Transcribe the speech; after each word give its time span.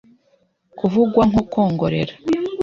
kuvugwa 0.77 1.21
nko 1.29 1.41
kwongorera 1.51 2.13